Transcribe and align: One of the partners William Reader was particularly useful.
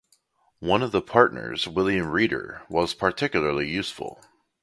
One 0.61 0.81
of 0.81 0.91
the 0.91 1.01
partners 1.03 1.67
William 1.67 2.09
Reader 2.09 2.63
was 2.69 2.95
particularly 2.95 3.69
useful. 3.69 4.19